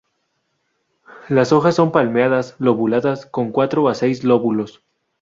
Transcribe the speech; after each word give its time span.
Las 1.29 1.51
hojas 1.53 1.75
son 1.75 1.91
palmeadas 1.91 2.55
lobuladas 2.57 3.27
con 3.27 3.51
cuatro 3.51 3.87
a 3.87 3.93
seis 3.93 4.23
lóbulos. 4.23 4.81